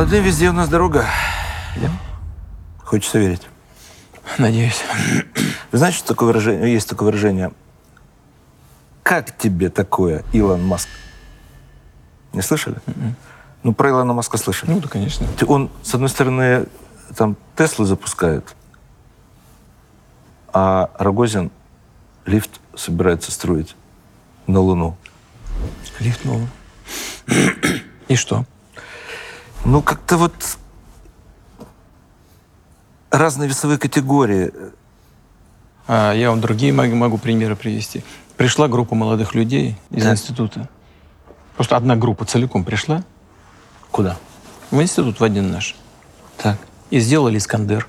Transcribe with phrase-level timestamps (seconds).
[0.00, 1.04] Молодым везде у нас дорога.
[1.76, 1.90] Да.
[2.82, 3.42] Хочется верить.
[4.38, 4.82] Надеюсь.
[5.70, 7.52] Вы знаете, что такое выражение, есть такое выражение?
[9.02, 10.88] Как тебе такое, Илон Маск?
[12.32, 12.76] Не слышали?
[13.62, 14.70] Ну, про Илона Маска слышали.
[14.70, 15.26] Ну да, конечно.
[15.46, 16.64] Он, с одной стороны,
[17.14, 18.56] там Теслу запускает,
[20.50, 21.50] а Рогозин
[22.24, 23.76] лифт собирается строить
[24.46, 24.96] на Луну.
[25.98, 26.48] Лифт новый.
[28.08, 28.46] И что?
[29.64, 30.32] Ну, как-то вот
[33.10, 34.52] разные весовые категории.
[35.86, 38.02] А, я вам другие могу, могу примеры привести.
[38.36, 40.12] Пришла группа молодых людей из Так.
[40.12, 40.68] института.
[41.56, 43.04] Просто одна группа целиком пришла
[43.90, 44.16] Куда?
[44.70, 45.74] в институт в один наш.
[46.38, 46.56] Так.
[46.90, 47.86] И сделали Искандер.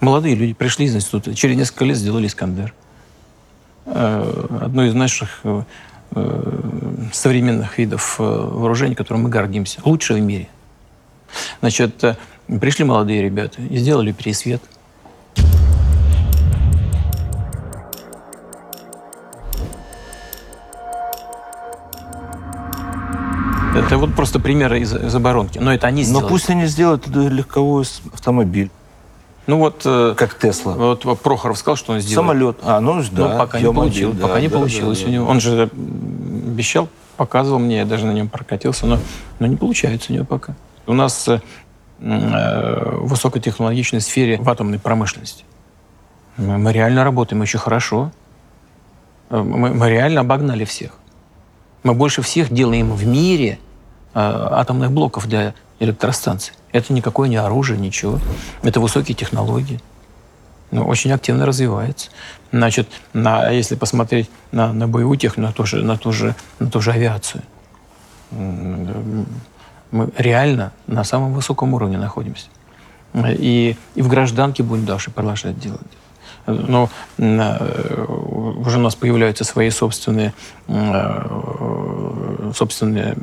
[0.00, 1.34] Молодые люди пришли из института.
[1.34, 2.74] Через несколько лет сделали Искандер.
[3.86, 5.62] Э, Одно из наших э,
[6.10, 9.80] э, современных видов э, вооружений, которым мы гордимся.
[9.84, 10.48] Лучшее в мире.
[11.60, 12.16] Значит, э,
[12.60, 14.62] пришли молодые ребята и сделали пересвет.
[23.74, 25.58] Это вот просто примеры из, из оборонки.
[25.58, 26.28] Но это они Но сделали.
[26.28, 28.70] пусть они сделают легковой автомобиль,
[29.46, 30.74] Ну вот, э, как Тесла.
[30.74, 32.14] вот Прохоров сказал, что он сделает.
[32.28, 32.56] Самолет.
[32.62, 33.38] А, ну Ну, да.
[33.38, 34.16] пока не получилось.
[34.18, 35.26] да, пока не да, получилось да, у него.
[35.26, 38.98] Он же обещал, показывал мне, я даже на нем прокатился, но,
[39.38, 40.54] но не получается у него пока.
[40.86, 41.40] У нас э,
[42.00, 45.44] э, в высокотехнологичной сфере в атомной промышленности.
[46.36, 48.10] Мы, мы реально работаем очень хорошо.
[49.30, 50.92] Э, Мы, мы реально обогнали всех.
[51.82, 53.58] Мы больше всех делаем в мире
[54.14, 56.54] э, атомных блоков для электростанций.
[56.72, 58.18] Это никакое не оружие, ничего.
[58.62, 59.80] Это высокие технологии.
[60.72, 62.10] Ну, очень активно развивается.
[62.50, 66.70] Значит, на, если посмотреть на, на боевую технику, на ту, же, на, ту же, на
[66.70, 67.42] ту же авиацию,
[68.30, 69.26] мы
[70.16, 72.46] реально на самом высоком уровне находимся.
[73.14, 75.82] И, и в гражданке будем дальше продолжать делать.
[76.46, 80.32] Но э, уже у нас появляются свои собственные,
[80.68, 83.14] э, собственные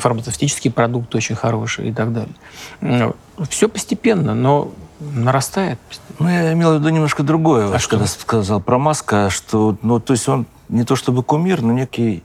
[0.00, 3.14] фармацевтические продукты очень хорошие и так далее.
[3.48, 5.78] Все постепенно, но нарастает.
[6.18, 7.90] Ну, я имел в виду немножко другое, А что?
[7.90, 12.22] когда сказал про Маска, что, ну, то есть он не то чтобы кумир, но некий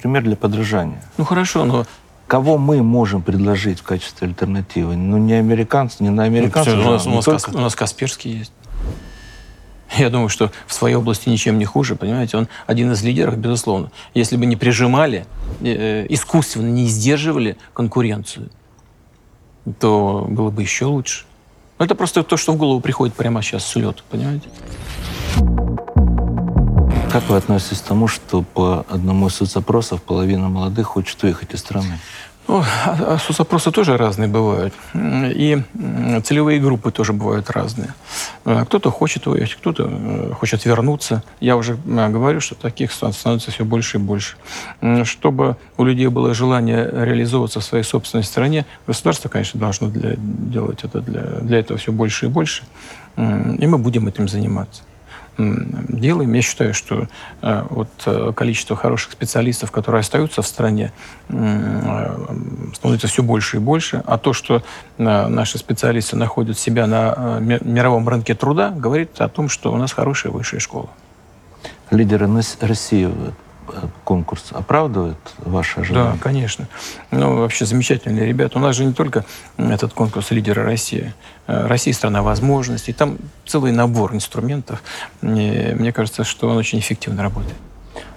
[0.00, 1.02] пример для подражания.
[1.18, 1.86] Ну хорошо, но
[2.26, 4.96] Кого мы можем предложить в качестве альтернативы?
[4.96, 6.74] Ну, не американцы, не на американцев.
[6.74, 8.52] Ну, у, нас, у, нас только- у нас Касперский есть.
[9.96, 12.36] Я думаю, что в своей области ничем не хуже, понимаете?
[12.36, 13.92] Он один из лидеров, безусловно.
[14.12, 15.24] Если бы не прижимали,
[15.60, 18.50] э, искусственно не сдерживали конкуренцию,
[19.78, 21.24] то было бы еще лучше.
[21.78, 24.48] Ну, Это просто то, что в голову приходит прямо сейчас с лету, понимаете?
[27.12, 31.60] Как вы относитесь к тому, что по одному из соцопросов половина молодых хочет уехать из
[31.60, 31.98] страны?
[32.48, 34.72] Ну, а- а соцопросы тоже разные бывают.
[34.94, 35.62] И
[36.22, 37.92] целевые группы тоже бывают разные.
[38.44, 41.22] Э, Кто-то хочет уехать, кто-то э, хочет вернуться.
[41.40, 44.36] Я уже говорю, что таких ста- становится все больше и больше.
[45.04, 50.84] Чтобы у людей было желание реализовываться в своей собственной стране, государство, конечно, должно для- делать
[50.84, 52.62] это для, для этого все больше и больше.
[53.16, 54.82] И мы будем этим заниматься
[55.38, 56.32] делаем.
[56.32, 57.08] Я считаю, что
[57.42, 60.92] э, вот э, количество хороших специалистов, которые остаются в стране,
[61.28, 62.16] э,
[62.74, 64.02] становится все больше и больше.
[64.06, 64.62] А то, что
[64.98, 69.92] наши специалисты находят себя на ми- мировом рынке труда, говорит о том, что у нас
[69.92, 70.88] хорошая высшая школа.
[71.90, 73.10] Лидеры Нас- России
[74.04, 76.18] конкурс оправдывает ваши Да, ожидания?
[76.20, 76.68] конечно.
[77.10, 78.58] Ну, вообще замечательные ребята.
[78.58, 79.24] У нас же не только
[79.56, 81.12] этот конкурс «Лидеры России».
[81.46, 82.92] Э, Россия– страна возможностей.
[82.92, 84.82] Там целый набор инструментов.
[85.22, 87.56] И мне кажется, что он очень эффективно работает.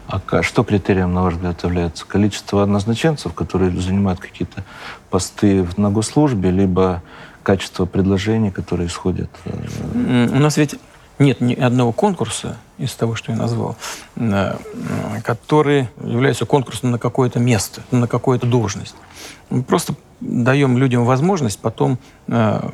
[0.07, 2.03] А что критерием, на ваш взгляд, является?
[2.05, 4.63] Количество однозначенцев, которые занимают какие-то
[5.11, 7.03] посты в- на госслужбе, либо
[7.43, 9.29] качество предложений, которые исходят?
[9.45, 10.75] э, У нас ведь
[11.19, 13.75] нет ни одного конкурса из того, что я назвал,
[14.15, 14.55] э,
[15.23, 18.95] который является конкурсом на какое-то место, на какую-то должность.
[19.49, 22.69] Мы просто даем людям возможность потом э,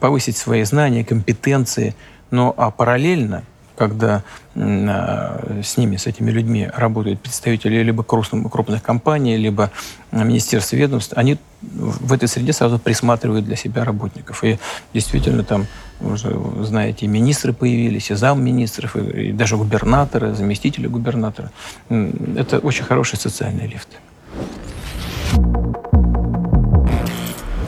[0.00, 1.94] повысить свои знания, компетенции,
[2.30, 3.42] но а параллельно
[3.78, 4.22] когда
[4.54, 9.70] э, с ними, с этими людьми работают представители либо крупных, крупных компаний, либо
[10.10, 14.44] э, министерств ведомств, они в этой среде сразу присматривают для себя работников.
[14.44, 14.58] И
[14.92, 15.66] действительно там
[16.00, 21.50] уже, знаете, и министры появились, и замминистров, и, и даже губернаторы, заместители губернатора.
[21.88, 23.88] Это очень хороший социальный лифт.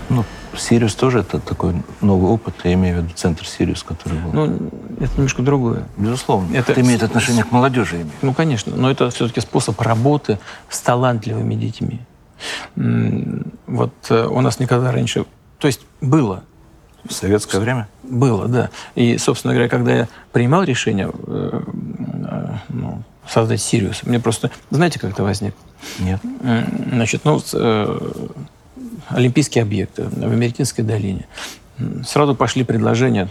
[0.08, 0.24] Ну,
[0.56, 4.32] Сириус тоже это такой новый опыт, я имею в виду центр Сириус, который был.
[4.32, 5.84] Ну, это немножко другое.
[5.96, 6.54] Безусловно.
[6.54, 7.96] это- Это, имеет отношение к молодежи.
[7.96, 8.10] имею.
[8.22, 10.38] Ну, конечно, но это все-таки способ работы
[10.68, 12.00] с талантливыми детьми.
[12.76, 15.24] Вот э, у нас никогда раньше...
[15.58, 16.42] То есть было.
[17.04, 17.88] В советское время?
[18.02, 18.70] Было, да.
[18.94, 21.60] И, собственно говоря, когда я принимал решение э,
[22.24, 24.50] э, ну, создать Сириус, мне просто...
[24.70, 25.58] Знаете, как это возникло?
[25.98, 26.20] Нет.
[26.92, 27.40] Значит, ну,
[29.08, 31.26] олимпийские объекты в Американской долине.
[32.06, 33.28] Сразу пошли предложения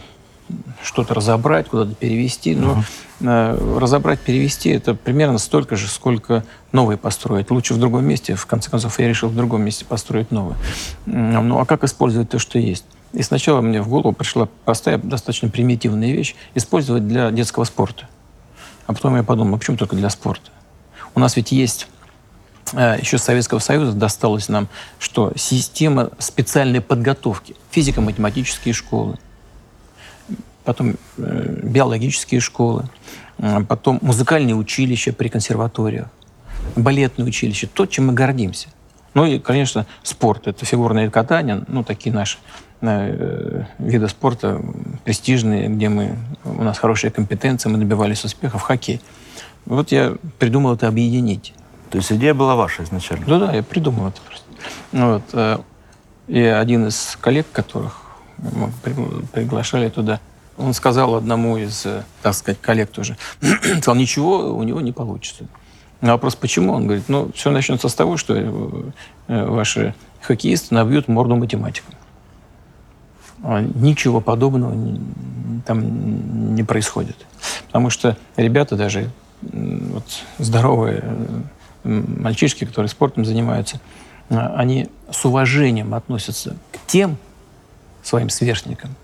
[0.82, 2.54] что-то разобрать, куда-то перевести.
[2.54, 2.84] Но
[3.20, 3.78] uh-huh.
[3.78, 7.50] разобрать, перевести это примерно столько же, сколько новые построить.
[7.50, 8.34] Лучше в другом месте.
[8.34, 10.56] В конце концов, я решил в другом месте построить новые.
[11.06, 12.84] Ну а как использовать то, что есть?
[13.12, 18.08] И сначала мне в голову пришла простая, достаточно примитивная вещь– использовать для детского спорта.
[18.86, 20.50] А потом я подумал, а почему только для спорта?
[21.14, 21.88] У нас ведь есть
[22.72, 24.68] э, еще с Советского Союза досталось нам,
[25.00, 29.18] что система специальной подготовки, физико-математические школы,
[30.64, 32.84] потом э, биологические школы,
[33.38, 36.08] э, потом музыкальные училища при консерваториях,
[36.76, 38.68] балетные училища, то, чем мы гордимся.
[39.14, 40.46] Ну и, конечно, спорт.
[40.46, 42.38] Это фигурное катание, ну, такие наши
[42.80, 44.60] э, виды спорта
[45.04, 49.00] престижные, где мы, у нас хорошая компетенция, мы добивались успехов, хоккей.
[49.66, 51.52] Вот я придумал это объединить.
[51.90, 53.26] То есть идея была ваша изначально?
[53.26, 54.46] Да, да, я придумал это просто.
[54.92, 55.22] Вот.
[55.32, 55.58] Э,
[56.28, 58.02] и один из коллег, которых
[58.38, 58.70] мы
[59.32, 60.20] приглашали туда,
[60.56, 65.46] он сказал одному из, э, так сказать, коллег тоже, сказал, ничего у него не получится.
[66.00, 66.72] На вопрос, почему?
[66.72, 71.94] Он говорит, ну, все начнется с того, что э, ваши хоккеисты набьют морду математикам.
[73.42, 74.98] А ничего подобного
[75.66, 77.16] там не происходит.
[77.66, 79.10] Потому что ребята даже
[79.42, 80.04] вот,
[80.38, 81.02] здоровые
[81.84, 83.80] мальчишки, которые спортом занимаются,
[84.28, 87.16] они с уважением относятся к тем
[88.02, 88.94] своим сверстникам,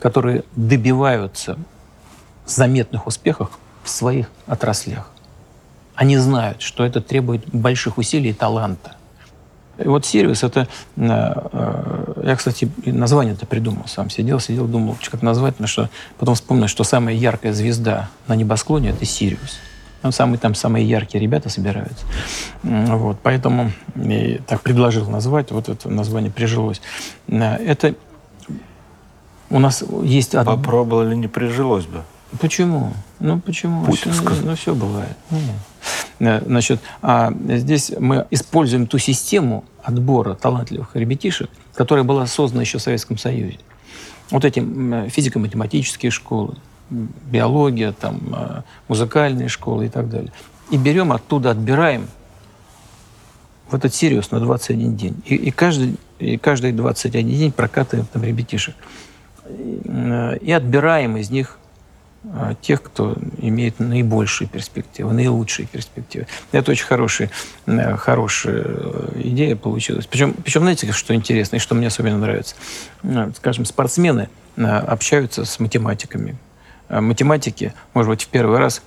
[0.00, 1.58] которые добиваются
[2.46, 5.10] заметных успехов в своих отраслях.
[5.94, 8.96] Они знают, что это требует больших усилий и таланта.
[9.78, 10.68] И вот Сириус это...
[10.96, 14.08] Э, э, я, кстати, название это придумал сам.
[14.10, 15.88] Сидел, сидел, думал, как назвать, но что
[16.18, 19.58] потом вспомнил, что самая яркая звезда на небосклоне— это Сириус.
[20.02, 22.04] Там самые, там самые яркие ребята собираются.
[22.62, 23.72] Вот, поэтому
[24.46, 26.80] так предложил назвать, вот это название прижилось.
[27.28, 27.94] Э, это
[29.50, 30.34] у нас есть...
[30.34, 30.46] Од...
[30.46, 32.02] Попробовали, не прижилось бы.
[32.40, 32.92] Почему?
[33.20, 33.90] Ну, почему?
[33.92, 34.10] Все,
[34.42, 35.16] ну, все бывает.
[35.30, 35.42] Нет.
[36.18, 42.78] Э, значит, а здесь мы используем ту систему отбора талантливых ребятишек, которая была создана еще
[42.78, 43.58] в Советском Союзе.
[44.30, 44.60] Вот эти
[45.10, 46.56] физико-математические школы,
[46.90, 50.32] биология, там, э, музыкальные школы и так далее.
[50.70, 52.08] И берем оттуда, отбираем
[53.68, 55.22] в этот Сириус на 21 день.
[55.26, 58.74] И, и, каждый, и каждый 21 день прокатываем там ребятишек
[59.48, 61.58] и отбираем из них
[62.32, 66.26] а, тех, кто имеет наибольшие перспективы, наилучшие перспективы.
[66.52, 67.30] Это очень хорошая,
[67.66, 68.64] хорошая
[69.16, 70.06] идея получилась.
[70.06, 72.56] Причем, причем, знаете, что интересно и что мне особенно нравится?
[73.02, 76.36] А, скажем, спортсмены а, общаются с математиками.
[76.88, 78.82] Математики, может быть, в первый раз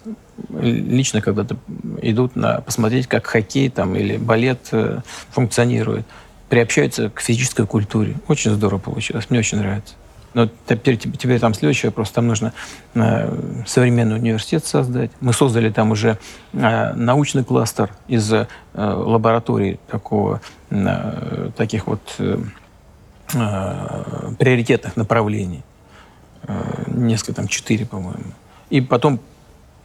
[0.49, 1.57] лично когда-то
[2.01, 5.01] идут на, посмотреть, как хоккей там, или балет э,
[5.31, 6.05] функционирует,
[6.47, 8.15] приобщаются к физической культуре.
[8.27, 9.95] Очень здорово получилось, мне очень нравится.
[10.37, 12.11] Но теперь, теперь там следующий вопрос.
[12.11, 12.53] Там нужно
[12.93, 15.09] э, современный университет создать.
[15.19, 16.19] Мы создали там уже
[16.53, 18.45] э, научный кластер из э,
[18.75, 22.01] лабораторий такого, таких вот
[23.27, 25.63] приоритетных направлений.
[26.85, 28.31] Несколько, там, четыре, по-моему.
[28.69, 29.19] И потом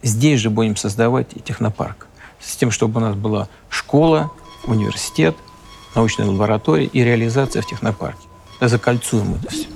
[0.03, 2.05] здесь же будем создавать и технопарк.
[2.39, 4.29] С тем, чтобы у нас была школа,
[4.65, 5.35] университет,
[5.95, 8.27] научная лаборатория и реализация в технопарке.
[8.61, 9.72] Закольцуем это все.